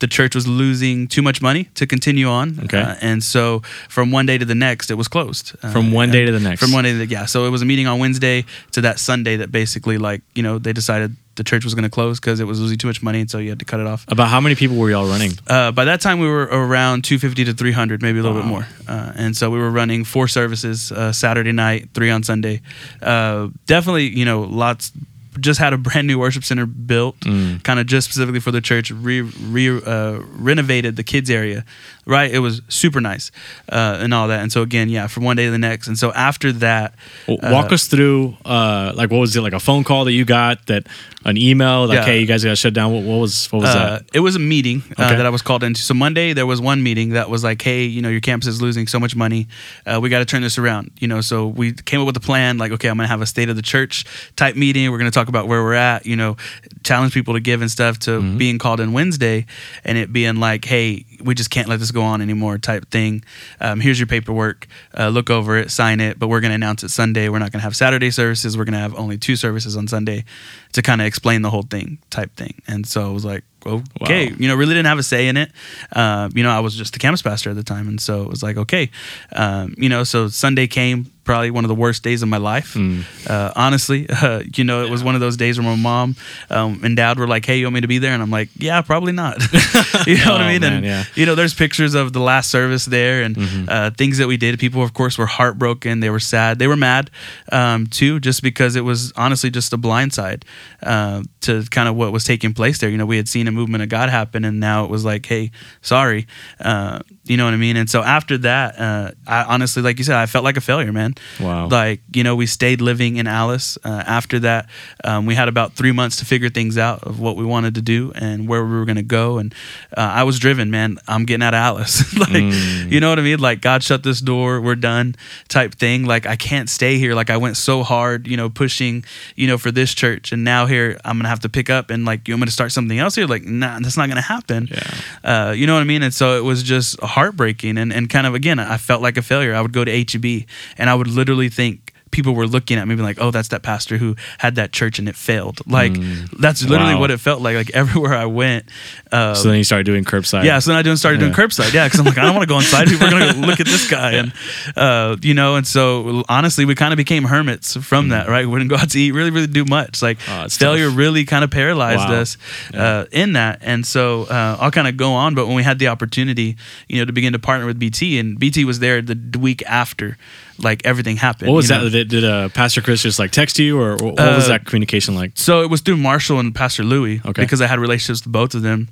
[0.00, 2.80] the church was losing too much money to continue on, Okay.
[2.80, 5.54] Uh, and so from one day to the next, it was closed.
[5.62, 6.60] Uh, From one day to the next.
[6.60, 7.24] From one day to the, yeah.
[7.26, 10.58] So it was a meeting on Wednesday to that Sunday that basically like you know
[10.58, 13.20] they decided the church was going to close because it was losing too much money,
[13.20, 14.04] and so you had to cut it off.
[14.08, 15.32] About how many people were y'all running?
[15.48, 18.66] Uh, by that time, we were around 250 to 300, maybe a little bit more.
[18.86, 22.60] Uh, and so we were running four services uh, Saturday night, three on Sunday.
[23.02, 24.92] Uh, definitely, you know, lots.
[25.40, 27.60] Just had a brand new worship center built, Mm.
[27.64, 28.92] kind of just specifically for the church.
[28.92, 31.64] Re, re uh, renovated the kids area,
[32.06, 32.30] right?
[32.32, 33.30] It was super nice
[33.70, 34.40] uh, and all that.
[34.40, 35.88] And so again, yeah, from one day to the next.
[35.88, 36.94] And so after that,
[37.26, 39.40] W- Walk uh, us through, uh, like, what was it?
[39.40, 40.86] Like a phone call that you got, that
[41.24, 42.04] an email, like, Yeah.
[42.04, 42.92] hey, you guys got to shut down.
[42.92, 44.04] What, what was what was Uh, that?
[44.12, 45.16] it was a meeting uh, Okay.
[45.16, 45.80] that I was called into.
[45.80, 48.60] So Monday there was one meeting that was like, "Hey, you know, your campus is
[48.60, 49.48] losing so much money.
[49.86, 52.20] Uh, we got to turn this around." You know, so we came up with a
[52.20, 52.58] plan.
[52.58, 54.04] Like, okay, I'm gonna have a state of the church
[54.36, 54.90] type meeting.
[54.90, 56.04] We're gonna talk about where we're at.
[56.04, 56.36] You know,
[56.82, 57.98] challenge people to give and stuff.
[58.00, 58.36] To Mm-hmm.
[58.38, 59.46] being called in Wednesday,
[59.84, 63.24] and it being like, "Hey, we just can't let this go on anymore." Type thing.
[63.60, 64.66] Um, here's your paperwork.
[64.96, 66.18] Uh, look over it, sign it.
[66.18, 67.28] But we're gonna announce it Sunday.
[67.28, 68.56] We're not gonna have Saturday services.
[68.56, 70.24] We're gonna have only two services on Sunday
[70.72, 72.54] to kind of explain the whole thing type thing.
[72.66, 74.36] And so it was like, okay, Wow.
[74.38, 75.50] you know, really didn't have a say in it.
[75.92, 78.28] Uh, you know, I was just the campus pastor at the time, and so it
[78.28, 78.90] was like, okay,
[79.32, 82.74] um, you know, so Sunday came, probably one of the worst days of my life.
[82.74, 83.04] Mm.
[83.28, 86.16] Uh, honestly, uh, you know, it was one of those days where my mom
[86.50, 88.48] um, and dad were like, "Hey, you want me to be there?" And I'm like,
[88.56, 89.38] "Yeah, probably not."
[90.06, 90.60] you know what Oh, I mean?
[90.60, 91.02] man, and yeah.
[91.04, 91.20] Mm-hmm.
[91.20, 93.36] you know, there's pictures of the last service there and
[93.68, 94.58] uh, things that we did.
[94.58, 96.00] People, of course, were heartbroken.
[96.00, 96.58] They were sad.
[96.58, 97.10] They were mad
[97.52, 100.42] um, too, just because it was honestly just a blindside
[100.82, 102.90] uh, to kind of what was taking place there.
[102.90, 105.24] You know, we had seen a movement of God happen, and now it was like,
[105.26, 106.26] hey, sorry.
[106.60, 107.76] Uh, you know what I mean?
[107.76, 110.92] And so after that, uh, I honestly, like you said, I felt like a failure,
[110.92, 111.13] man.
[111.40, 111.68] Wow.
[111.68, 113.78] Like, you know, we stayed living in Alice.
[113.84, 114.68] Uh, after that,
[115.04, 117.82] um, we had about three months to figure things out of what we wanted to
[117.82, 119.38] do and where we were going to go.
[119.38, 119.54] And
[119.96, 120.98] uh, I was driven, man.
[121.08, 122.16] I'm getting out of Alice.
[122.18, 122.90] like, Mm.
[122.90, 123.38] you know what I mean?
[123.38, 124.60] Like, God shut this door.
[124.60, 125.14] We're done
[125.48, 126.04] type thing.
[126.04, 127.14] Like, I can't stay here.
[127.14, 129.04] Like, I went so hard, you know, pushing,
[129.36, 130.32] you know, for this church.
[130.32, 132.46] And now here, I'm going to have to pick up and, like, you want me
[132.46, 133.26] to start something else here?
[133.26, 134.68] Like, nah, that's not going to happen.
[134.70, 135.48] Yeah.
[135.48, 136.02] Uh, you know what I mean?
[136.02, 139.22] And so it was just heartbreaking and, and kind of, again, I felt like a
[139.22, 139.54] failure.
[139.54, 140.46] I would go to HEB
[140.78, 143.64] and I would literally think, people were looking at me being like, "Oh, that's that
[143.64, 145.94] pastor who had that church and it failed." Like
[146.38, 146.94] that's literally Mm.
[146.94, 147.00] Wow.
[147.00, 147.56] what it felt like.
[147.56, 148.66] Like everywhere I went,
[149.10, 150.44] uh, So then you started doing curbside.
[150.44, 151.72] yeah, so then I doing started doing curbside.
[151.72, 152.86] Yeah, because I'm like, I don't want to go inside.
[152.86, 154.32] People are gonna go look at this guy, and
[154.76, 158.28] uh, you know, and so honestly, we kind of became hermits from that.
[158.28, 160.00] Right, we wouldn't go out to eat, really, really do much.
[160.00, 160.44] Like Mm.
[160.44, 160.96] Oh, failure tough.
[160.98, 162.20] really kind of paralyzed Wow.
[162.20, 162.36] us
[162.72, 165.34] uh, in that, and so uh, I'll kind of go on.
[165.34, 166.56] But when we had the opportunity,
[166.88, 170.16] you know, to begin to partner with BT, and BT was there the week after,
[170.58, 171.48] like everything happened.
[171.50, 171.82] What was that?
[171.82, 171.88] know?
[171.88, 175.14] Did, did uh, Pastor Chris just like text you, or what was Uh, that communication
[175.14, 175.32] like?
[175.34, 177.42] So it was through Marshall and Pastor Louis Okay.
[177.42, 178.88] because I had relationships with both of them.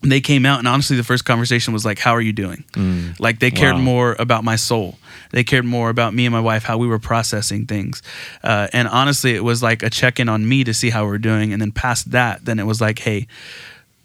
[0.00, 2.62] And they came out, and honestly, the first conversation was like, "How are you doing?"
[3.18, 3.80] Like they cared Wow.
[3.80, 4.96] more about my soul.
[5.32, 8.00] They cared more about me and my wife, how we were processing things.
[8.44, 11.10] Uh, and honestly, it was like a check in on me to see how we
[11.16, 11.52] are doing.
[11.52, 13.26] And then past that, then it was like, "Hey,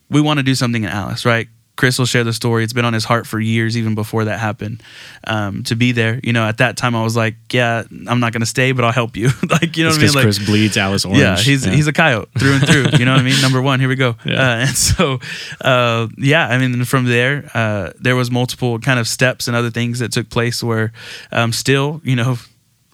[0.10, 2.64] we want to do something in Alice, right?" Chris will share the story.
[2.64, 4.84] It's been on his heart for years, even before that happened.
[5.26, 8.32] Um, to be there, you know, at that time, I was like, "Yeah, I'm not
[8.32, 10.14] going to stay, but I'll help you." like, you know what I mean?
[10.14, 11.20] Like, Chris bleeds Alice Orange.
[11.20, 12.86] yeah, he's he's a coyote through and through.
[13.00, 13.42] You know what I mean?
[13.42, 14.16] Number one, here we go.
[14.24, 14.34] Yeah.
[14.34, 15.20] Uh, and so,
[15.62, 19.72] uh, yeah, I mean, from there, uh, there was multiple kind of steps and other
[19.72, 20.92] things that took place where,
[21.32, 22.38] um, still, you know.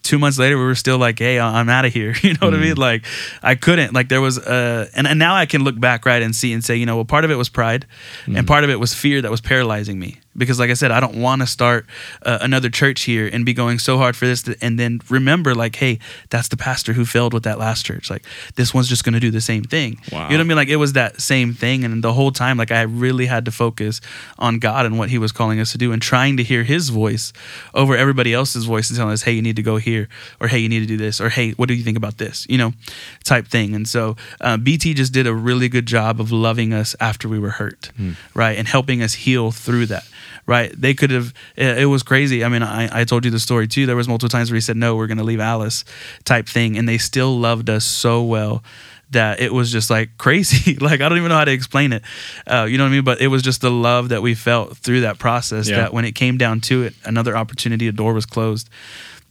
[0.02, 2.54] Two months later, we were still like, "Hey, I'm out of here." You know what
[2.54, 2.78] I mean?
[2.78, 3.06] Like,
[3.42, 3.94] I couldn't.
[3.94, 6.64] Like, there was, uh, and, and now I can look back, right, and see and
[6.64, 7.86] say, you know, well, part of it was pride,
[8.28, 10.20] and part of it was fear that was paralyzing me.
[10.38, 11.86] Because, like I said, I don't want to start
[12.24, 15.76] uh, another church here and be going so hard for this, and then remember, like,
[15.76, 18.10] hey, that's the pastor who failed with that last church.
[18.10, 18.24] Like,
[18.56, 20.00] this one's just going to do the same thing.
[20.12, 20.30] Wow.
[20.30, 20.58] You know what I mean?
[20.58, 23.52] Like, it was that same thing, and the whole time, like, I really had to
[23.52, 24.02] focus
[24.38, 26.90] on God and what He was calling us to do, and trying to hear His
[26.90, 27.34] voice
[27.74, 30.08] over everybody else's voice and telling us, hey, you need to go here,
[30.40, 32.46] or hey, you need to do this, or hey, what do you think about this?
[32.50, 32.74] You know,
[33.24, 33.74] type thing.
[33.76, 37.40] And so, uh, BT just did a really good job of loving us after we
[37.40, 37.92] were hurt,
[38.34, 40.06] right, and helping us heal through that.
[40.46, 41.34] Right, they could have.
[41.56, 42.44] It it was crazy.
[42.44, 43.86] I mean, I, I told you the story too.
[43.86, 45.86] There was multiple times where he said, "No, we're going to leave Alice,"
[46.24, 48.64] type thing, and they still loved us so well
[49.12, 50.76] that it was just like crazy.
[50.82, 52.04] like I don't even know how to explain it.
[52.48, 53.04] Uh, you know what I mean?
[53.04, 55.70] But it was just the love that we felt through that process.
[55.70, 55.78] Yeah.
[55.78, 58.70] That when it came down to it, another opportunity, a door was closed.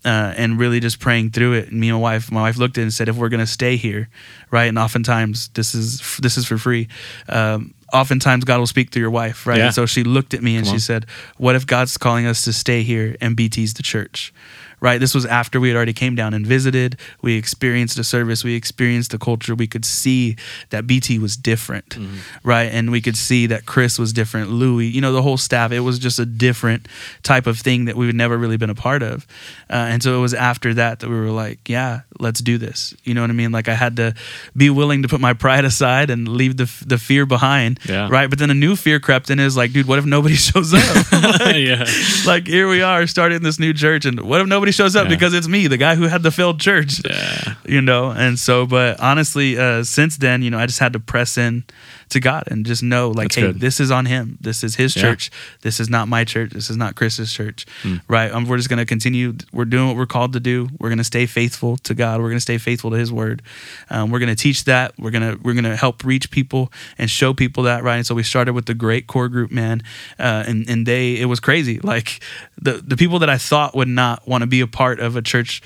[0.09, 1.69] Uh, and really just praying through it.
[1.71, 3.47] And me and my wife, my wife looked at it and said, "If we're gonna
[3.47, 4.09] stay here,
[4.51, 4.69] right?
[4.71, 6.89] And oftentimes this is this is for free.
[7.29, 9.59] Um, oftentimes God will speak through your wife, right?
[9.59, 9.67] Yeah.
[9.67, 10.81] And so she looked at me and Come she on.
[10.81, 14.33] said, "What if God's calling us to stay here and BT's the church?"
[14.81, 14.99] Right?
[15.01, 16.97] This was after we had already came down and visited.
[17.23, 18.45] We experienced a service.
[18.45, 19.55] We experienced the culture.
[19.55, 20.37] We could see
[20.71, 22.17] that BT was different, Mm-hmm.
[22.49, 22.65] right?
[22.73, 24.51] And we could see that Chris was different.
[24.51, 25.73] Louis, you know, the whole staff.
[25.73, 26.87] It was just a different
[27.23, 29.27] type of thing that we've never really been a part of.
[29.71, 32.95] Uh, and so it was after that that we were like, yeah, let's do this.
[33.05, 33.53] You know what I mean?
[33.53, 34.15] Like I had to
[34.57, 38.09] be willing to put my pride aside and leave the the fear behind, Yeah.
[38.11, 38.29] right?
[38.31, 39.39] But then a new fear crept in.
[39.39, 41.13] Is like, dude, what if nobody shows up?
[41.13, 41.85] like, yeah.
[42.27, 45.11] like here we are starting this new church, and what if nobody shows up Yeah.
[45.15, 47.01] because it's me, the guy who had the failed church?
[47.05, 47.55] Yeah.
[47.67, 51.01] You know, and so, but honestly, uh, since then, you know, I just had to
[51.01, 51.65] press in
[52.11, 53.61] to God and just know, like, That's hey, good.
[53.61, 54.39] this is on Him.
[54.41, 55.03] This is His Yeah.
[55.03, 55.31] church.
[55.61, 56.53] This is not my church.
[56.53, 57.97] This is not Chris's church, Hmm.
[58.09, 58.33] right?
[58.33, 59.35] Um, we're just gonna continue.
[59.53, 60.71] We're doing what we're called to do.
[60.79, 62.23] We're gonna stay faithful to God.
[62.23, 63.43] We're gonna stay faithful to His word.
[63.91, 64.95] Um, we're gonna teach that.
[64.99, 67.97] We're gonna we're gonna help reach people and show people that, right?
[67.97, 69.83] And so we started with the great core group, man,
[70.19, 71.79] uh, and and they it was crazy.
[71.83, 72.21] Like
[72.61, 75.23] the the people that I thought would not want to be a part of a
[75.23, 75.63] church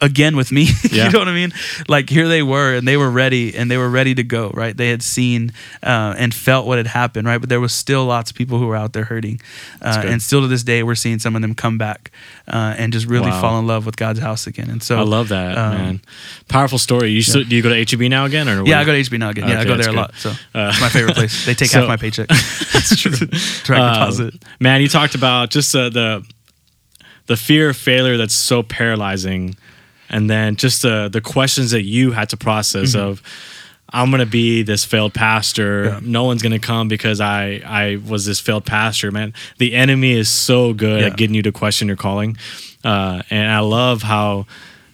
[0.00, 0.68] again with me.
[0.94, 1.06] Yeah.
[1.06, 1.52] you know what I mean?
[1.88, 4.50] Like here they were, and they were ready, and they were ready to go.
[4.50, 4.76] Right?
[4.76, 7.26] They had seen uh, and felt what had happened.
[7.26, 7.38] Right?
[7.38, 9.40] But there was still lots of people who were out there hurting,
[9.82, 12.12] uh, and still to this day, we're seeing some of them come back
[12.46, 13.40] uh, and just really Wow.
[13.40, 14.70] fall in love with God's house again.
[14.70, 16.00] And so I love that, um, man.
[16.48, 17.08] Powerful story.
[17.10, 19.18] You still, do you go to HEB now again, or Yeah, I go to HEB
[19.18, 19.48] now again.
[19.48, 19.96] Yeah, I go there a good.
[19.96, 20.14] lot.
[20.16, 21.44] So Uh, it's my favorite place.
[21.46, 22.28] They take so- half my paycheck.
[22.72, 23.10] That's true.
[23.12, 24.34] Direct Um, deposit.
[24.60, 26.24] man, you talked about just uh, the
[27.26, 29.56] the fear of failure that's so paralyzing,
[30.10, 33.22] and then just the the questions that you had to process of.
[33.92, 35.84] I'm gonna be this failed pastor.
[35.84, 36.00] Yeah.
[36.02, 39.12] No one's gonna come because I I was this failed pastor.
[39.12, 41.06] Man, the enemy is so good Yeah.
[41.08, 42.36] at getting you to question your calling,
[42.82, 44.46] uh, and I love how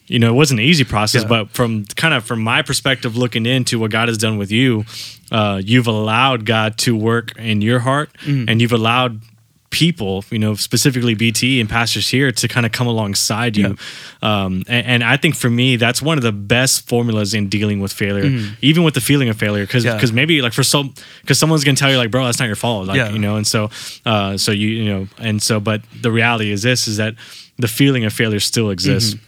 [0.07, 1.29] you know it wasn't an easy process, Yeah.
[1.29, 4.85] but from kind of from my perspective, looking into what God has done with you,
[5.33, 8.49] uh, you've allowed God to work in your heart, Mm-hmm.
[8.51, 9.21] and you've allowed
[9.70, 13.76] people, you know, specifically BT and pastors here to kind of come alongside you.
[14.20, 17.80] Um, and, and I think for me, that's one of the best formulas in dealing
[17.80, 19.66] with failure, even with the feeling of failure.
[19.66, 19.85] Cause.
[19.85, 19.98] Yeah.
[19.98, 20.92] cause maybe like for some,
[21.26, 22.88] cause someone's going to tell you like, bro, that's not your fault.
[22.88, 23.11] Like, Yeah.
[23.11, 23.70] you know, and so,
[24.04, 27.14] uh, so you, you know, and so, but the reality is this, is that
[27.56, 29.14] the feeling of failure still exists.
[29.14, 29.24] Mm-hmm.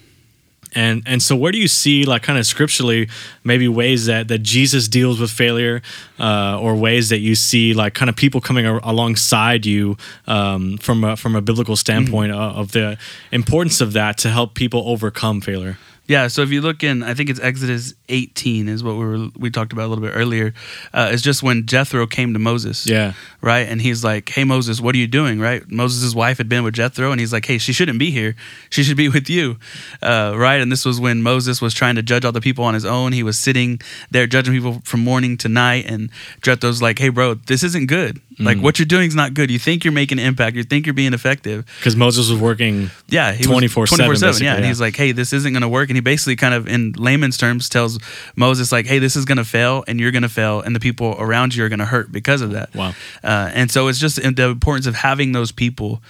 [0.74, 3.08] And and so where do you see like kind of scripturally
[3.44, 5.82] maybe ways that that Jesus deals with failure
[6.18, 10.78] uh, or ways that you see like kind of people coming a- alongside you um,
[10.78, 12.40] from a, from a biblical standpoint Mm-hmm.
[12.40, 12.96] of, of the
[13.32, 15.76] importance of that to help people overcome failure.
[16.06, 19.28] Yeah, so if you look in, I think it's Exodus 18 is what we were
[19.38, 20.52] we talked about a little bit earlier.
[20.92, 22.86] Uh, it's just when Jethro came to Moses.
[22.86, 23.12] Yeah.
[23.40, 26.64] Right, and he's like, "Hey Moses, what are you doing?" Right, Moses' wife had been
[26.64, 28.34] with Jethro, and he's like, "Hey, she shouldn't be here.
[28.68, 29.58] She should be with you."
[30.02, 32.74] Uh, right, and this was when Moses was trying to judge all the people on
[32.74, 33.12] his own.
[33.12, 36.10] He was sitting there judging people from morning to night, and
[36.42, 38.20] Jethro's like, "Hey, bro, this isn't good.
[38.44, 39.50] Like what you're doing is not good.
[39.50, 40.56] You think you're making an impact.
[40.56, 42.90] You think you're being effective, Because Moses was working.
[43.08, 44.54] yeah, he 24/7 24/7, yeah.
[44.56, 46.92] And he's like, "Hey, this isn't going to work." And he basically kind of in
[46.96, 47.98] layman's terms tells
[48.36, 50.80] Moses like, "Hey, this is going to fail and you're going to fail and the
[50.80, 52.94] people around you are going to hurt because of that." Wow.
[53.22, 56.02] Uh, and so it's just the importance of having those people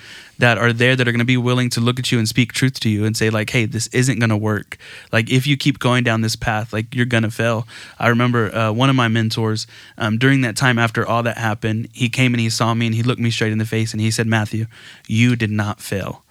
[0.42, 2.52] that are there that are going to be willing to look at you and speak
[2.52, 4.76] truth to you and say like, "Hey, this isn't going to work.
[5.12, 8.52] Like if you keep going down this path, like you're going to fail." I remember
[8.52, 12.34] uh, one of my mentors um, during that time after all that happened, he came
[12.34, 14.26] and he saw me and he looked me straight in the face and he said,
[14.26, 14.66] "Matthew,
[15.06, 16.21] you did not fail."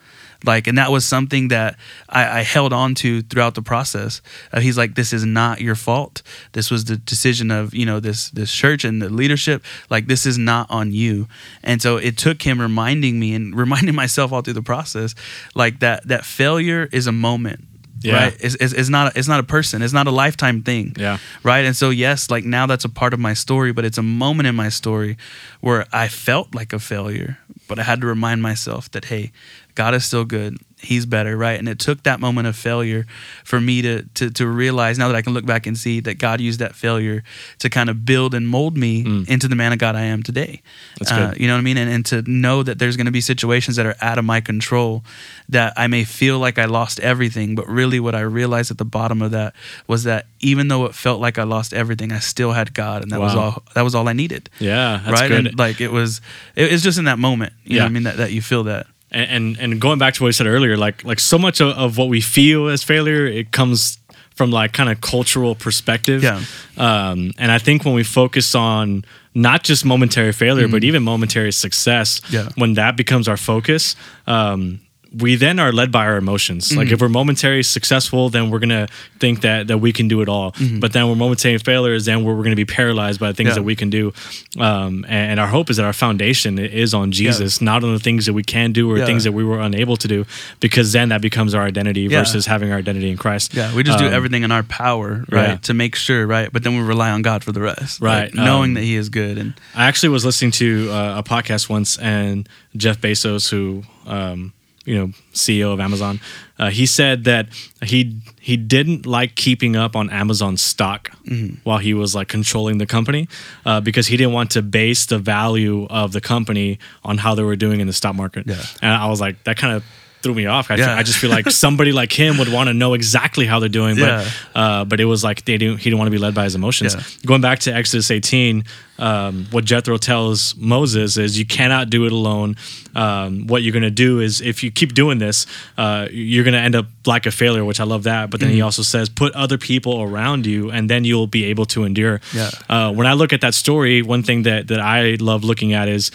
[0.44, 1.78] Like and that was something that
[2.10, 4.22] I, I held on to throughout the process.
[4.52, 6.24] Uh, he's like this is not your fault.
[6.54, 9.64] This was the decision of you know this this church and the leadership.
[9.90, 11.28] Like this is not on you.
[11.64, 15.16] And so it took him reminding me and reminding myself all through the process
[15.56, 17.60] like that that failure is a moment
[18.04, 18.16] Yeah.
[18.24, 18.38] right?
[18.40, 19.82] It's, it's, it's not it's not a person.
[19.82, 21.18] It's not a lifetime thing Yeah.
[21.44, 21.66] right?
[21.66, 24.48] And so yes like now that's a part of my story but it's a moment
[24.48, 25.18] in my story
[25.62, 29.32] where i felt like a failure but i had to remind myself that hey
[29.76, 30.58] god is still good.
[30.84, 31.58] He's better right?
[31.60, 33.06] And it took that moment of failure
[33.46, 36.16] for me to to, to realize now that i can look back and see that
[36.18, 37.24] god used that failure
[37.60, 39.30] to kind of build and mold me Mm.
[39.30, 40.62] into the man of god i am today.
[41.00, 41.78] That's Uh, you know what i mean?
[41.78, 44.42] And, and to know that there's going to be situations that are out of my
[44.42, 45.04] control
[45.50, 48.86] that i may feel like i lost everything but really what i realized at the
[49.00, 49.54] bottom of that
[49.88, 53.12] was that even though it felt like i lost everything i still had god and
[53.12, 55.00] that was all that was all i needed Yeah.
[55.06, 55.48] That's right good.
[55.48, 56.20] and like it was
[56.56, 57.84] it, it's just in that moment you know Yeah.
[57.84, 60.28] what i mean that, that you feel that and, and and going back to what
[60.28, 63.52] you said earlier, like like so much of, of what we feel as failure, it
[63.52, 63.98] comes
[64.36, 66.24] from like kind of cultural perspective.
[66.24, 66.40] Yeah.
[66.78, 69.04] Um, and I think when we focus on
[69.36, 72.36] not just momentary failure, but even momentary success, Mm-hmm.
[72.36, 72.50] Yeah.
[72.56, 74.80] when that becomes our focus, um,
[75.18, 76.76] we then are led by our emotions.
[76.76, 78.88] Like if we're momentary successful, then we're gonna
[79.20, 80.56] think that that we can do it all.
[80.80, 83.56] But then we're momentary failures, then we're, we're gonna be paralyzed by the things Yeah.
[83.56, 84.14] that we can do.
[84.58, 88.00] Um, and, and our hope is that our foundation is on Jesus, not on the
[88.00, 89.06] things that we can do or Yeah.
[89.06, 90.26] things that we were unable to do,
[90.62, 92.20] because then that becomes our identity Yeah.
[92.20, 93.54] versus having our identity in Christ.
[93.54, 95.56] Yeah, we just do Um, everything in our power, right, yeah.
[95.58, 96.50] to make sure, right.
[96.54, 98.96] But then we rely on God for the rest, Right, Like, knowing um, that He
[98.96, 102.48] is good and I actually was listening to uh, a podcast once, and
[102.78, 104.54] Jeff Bezos, who um,
[104.86, 106.20] you know CEO of Amazon,
[106.60, 107.48] uh, he said that
[107.84, 111.58] he he didn't like keeping up on Amazon stock Mm-hmm.
[111.64, 113.28] while he was like controlling the company
[113.66, 117.44] uh, because he didn't want to base the value of the company on how they
[117.44, 118.48] were doing in the stock market.
[118.48, 118.62] Yeah.
[118.82, 119.84] And I was like, that kind of
[120.22, 120.70] threw me off.
[120.72, 120.96] I, Yeah.
[120.96, 123.96] I just feel like somebody like him would want to know exactly how they're doing,
[123.98, 125.78] but uh, but it was like they didn't.
[125.78, 126.96] He didn't want to be led by his emotions.
[127.26, 128.64] Going back to Exodus 18,
[129.00, 132.56] um, what Jethro tells Moses is you cannot do it alone.
[132.96, 136.54] Um, what you're going to do is if you keep doing this, uh, you're going
[136.54, 138.30] to end up like a failure, which I love that.
[138.30, 138.56] But then Mm-hmm.
[138.56, 142.20] he also says put other people around you, and then you'll be able to endure.
[142.34, 142.52] Yeah.
[142.70, 145.88] Uh, when I look at that story, one thing that that I love looking at
[145.88, 146.12] is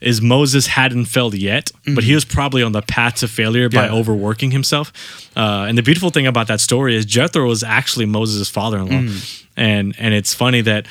[0.00, 3.80] is Moses hadn't failed yet, but he was probably on the path to failure by
[3.84, 3.92] Mm-hmm.
[3.94, 3.98] Yeah.
[4.00, 4.92] overworking himself.
[5.36, 9.44] Uh, and the beautiful thing about that story is Jethro was actually Moses' father-in-law, Mm.
[9.56, 10.86] and and it's funny that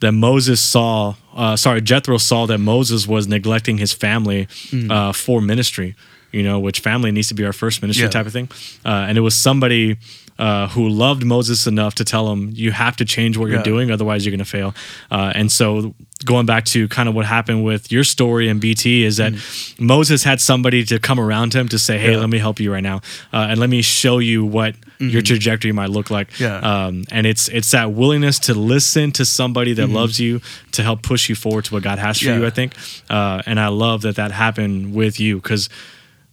[0.00, 4.90] that Moses saw, uh, sorry, Jethro saw that Moses was neglecting his family Mm.
[4.90, 5.94] uh, for ministry.
[6.32, 8.10] You know, which family needs to be our first ministry Yeah.
[8.10, 8.48] type of thing.
[8.86, 9.96] Uh, and it was somebody
[10.38, 13.90] uh, who loved Moses enough to tell him, "You have to change what you're doing,
[13.90, 14.74] otherwise you're going to fail."
[15.10, 19.04] Uh, and so, going back to kind of what happened with your story and BT
[19.04, 19.32] is that
[19.78, 22.12] Moses had somebody to come around him to say, "Hey, Mm.
[22.14, 22.18] Yeah.
[22.20, 23.00] let me help you right now,
[23.32, 26.42] uh, and let me show you what your trajectory might look like." Mm-hmm.
[26.44, 26.58] Yeah.
[26.86, 30.40] Um, and it's it's that willingness to listen to somebody that loves you
[30.72, 32.34] to help push you forward to what God has for Mm-hmm.
[32.34, 32.40] Yeah.
[32.40, 32.46] you.
[32.46, 32.74] I think,
[33.10, 35.68] uh, and I love that that happened with you because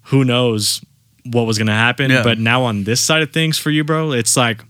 [0.03, 0.81] who knows
[1.25, 2.09] what was going to happen.
[2.09, 2.23] Yeah.
[2.23, 4.63] But now on this side of things for you, bro, it's like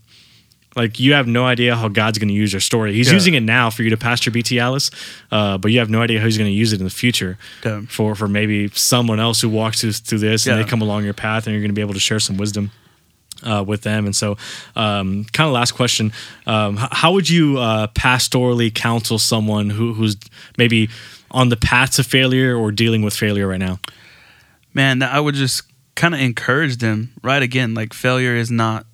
[0.76, 2.92] like you have no idea how God's going to use your story.
[2.94, 3.14] He's Yeah.
[3.14, 4.90] using it now for you to pastor BT Alice,
[5.32, 7.38] uh, but you have no idea how He's going to use it in the future
[7.64, 7.80] Yeah.
[7.88, 11.14] for for maybe someone else who walks through, through this and they come along your
[11.14, 12.70] path and you're going to be able to share some wisdom.
[13.42, 14.36] Uh, with them, and so,
[14.76, 16.12] um, kind of last question:
[16.46, 20.18] um, h- How would you uh, pastorally counsel someone who, who's
[20.58, 20.90] maybe
[21.30, 23.80] on the path to failure or dealing with failure right now?
[24.74, 25.62] man, I would just
[25.94, 27.12] kind of encourage them.
[27.22, 28.84] Right again, like failure is not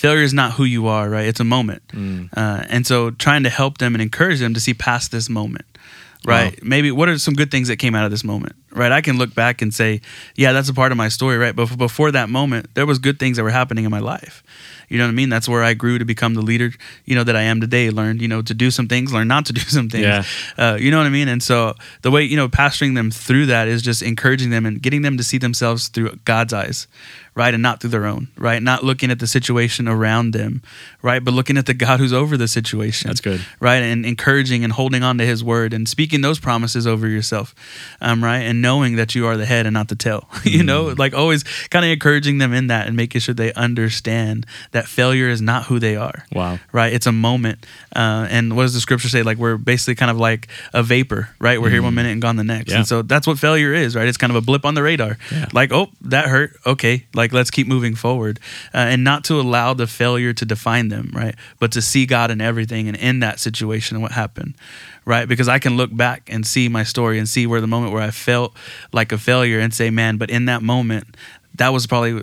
[0.00, 1.08] failure is not who you are.
[1.10, 4.60] Right, it's a moment, uh, and so trying to help them and encourage them to
[4.60, 5.66] see past this moment.
[6.22, 6.68] Right, Wow.
[6.68, 8.54] maybe what are some good things that came out of this moment?
[8.72, 10.02] Right, I can look back and say,
[10.36, 11.38] yeah, that's a part of my story.
[11.38, 14.42] Right, but before that moment, there was good things that were happening in my life.
[14.90, 15.30] You know what I mean?
[15.30, 16.72] That's where I grew to become the leader,
[17.06, 17.88] you know, that I am today.
[17.90, 20.04] Learned, you know, to do some things, learn not to do some things.
[20.04, 20.24] Yeah.
[20.58, 21.28] Uh, you know what I mean?
[21.28, 24.82] And so the way, you know, pastoring them through that is just encouraging them and
[24.82, 26.86] getting them to see themselves through God's eyes,
[27.34, 27.52] right?
[27.54, 28.62] And not through their own, right?
[28.62, 30.62] Not looking at the situation around them,
[31.02, 31.22] right?
[31.24, 33.08] But looking at the God who's over the situation.
[33.08, 33.40] That's good.
[33.60, 33.82] Right.
[33.82, 37.54] And encouraging and holding on to his word and speaking those promises over yourself,
[38.00, 38.40] um, right?
[38.40, 41.42] And knowing that you are the head and not the tail, you know, like always
[41.70, 45.64] kind of encouraging them in that and making sure they understand that failure is not
[45.64, 46.58] who they are Wow.
[46.72, 46.92] right?
[46.92, 47.64] It's a moment.
[47.94, 49.22] Uh, and what does the scripture say?
[49.22, 51.60] Like we're basically kind of like a vapor, right?
[51.60, 52.68] We're here one minute and gone the next.
[52.68, 52.72] Mm.
[52.72, 52.76] Yeah.
[52.78, 54.08] And so that's what failure is, right?
[54.08, 55.18] It's kind of a blip on the radar.
[55.30, 55.48] Yeah.
[55.52, 56.56] Like, oh, that hurt.
[56.66, 58.40] Okay, like let's keep moving forward,
[58.74, 61.34] uh, and not to allow the failure to define them, right?
[61.58, 64.54] But to see God in everything and in that situation and what happened.
[65.06, 67.92] Right, because I can look back and see my story and see where the moment
[67.92, 68.54] where I felt
[68.92, 71.16] like a failure and say, man, but in that moment,
[71.54, 72.22] that was probably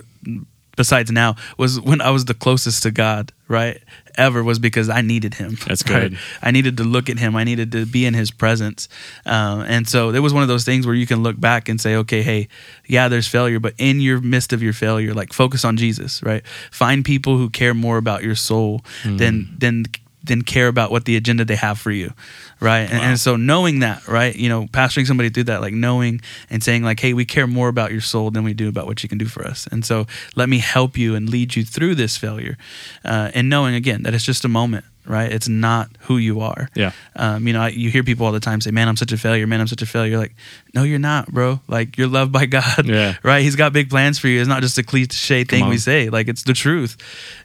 [0.77, 3.81] besides now was when I was the closest to God, right?
[4.15, 5.57] Ever was because I needed Him.
[5.67, 6.11] That's right?
[6.11, 6.19] good.
[6.41, 7.35] I needed to look at Him.
[7.35, 8.87] I needed to be in His presence,
[9.25, 11.81] um, and so it was one of those things where you can look back and
[11.81, 12.47] say, okay, hey,
[12.85, 16.45] yeah, there's failure, but in your midst of your failure, like focus on Jesus, right?
[16.71, 19.85] Find people who care more about your soul than than
[20.23, 22.13] than care about what the agenda they have for you,
[22.59, 22.89] right?
[22.91, 26.63] And, and so knowing that, right, you know, pastoring somebody through that, like knowing and
[26.63, 29.09] saying like, hey, we care more about your soul than we do about what you
[29.09, 32.17] can do for us, and so let me help you and lead you through this
[32.17, 32.57] failure,
[33.05, 35.31] uh, and knowing again that it's just a moment, right?
[35.31, 36.69] It's not who you are.
[36.75, 36.91] Yeah.
[37.15, 39.17] Um, you know, I- you hear people all the time say, "Man, I'm such a
[39.17, 39.47] failure.
[39.47, 40.35] Man, I'm such a failure." You're like,
[40.73, 41.59] no, you're not, bro.
[41.67, 42.85] Like you're loved by God.
[42.85, 43.15] Yeah.
[43.23, 43.41] Right.
[43.41, 44.39] He's got big plans for you.
[44.39, 46.09] It's not just a cliche thing we say.
[46.09, 46.97] Like it's the truth.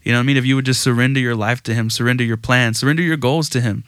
[0.03, 0.37] You know what I mean?
[0.37, 3.49] If you would just surrender your life to Him, surrender your plans, surrender your goals
[3.51, 3.85] to Him.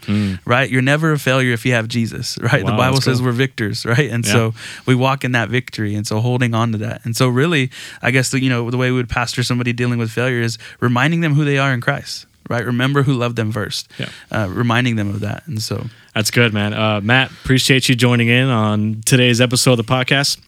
[0.46, 0.70] Right.
[0.70, 2.36] You're never a failure if you have Jesus.
[2.44, 2.62] Right.
[2.62, 3.26] Wow, the Bible says cool.
[3.26, 3.84] we're victors.
[3.86, 4.10] Right.
[4.10, 4.32] And Yeah.
[4.32, 4.54] so
[4.86, 5.94] we walk in that victory.
[5.94, 7.04] And so holding on to that.
[7.04, 7.70] And so really,
[8.02, 10.58] I guess the, you know the way we would pastor somebody dealing with failure is
[10.80, 12.26] reminding them who they are in Christ.
[12.50, 12.64] Right.
[12.66, 13.90] Remember who loved them first.
[13.98, 14.10] Yeah.
[14.30, 15.46] Uh, reminding them of that.
[15.46, 15.86] And so.
[16.14, 16.74] That's good, man.
[16.74, 20.38] Uh, Matt, appreciate you joining in on today's episode of the podcast.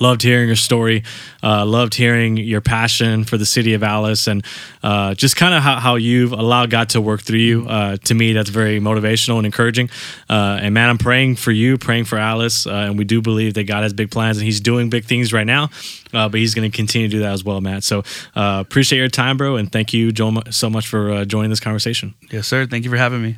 [0.00, 1.04] Loved hearing your story.
[1.42, 4.44] Uh, loved hearing your passion for the city of alice and
[4.82, 7.66] uh, just kind of how, how you've allowed god to work through you.
[7.68, 9.88] Uh, to me that's very motivational and encouraging.
[10.28, 13.54] Uh, and man i'm praying for you praying for alice uh, and we do believe
[13.54, 15.64] that god has big plans and he's doing big things right now
[16.12, 17.84] uh, but he's going to continue to do that as well matt.
[17.84, 18.02] So
[18.34, 20.12] appreciate your time bro and thank you
[20.50, 22.14] so much for joining this conversation.
[22.30, 22.66] Yes sir.
[22.66, 23.36] Thank you for having me